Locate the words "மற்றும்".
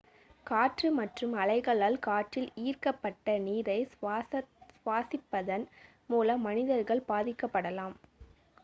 0.93-1.33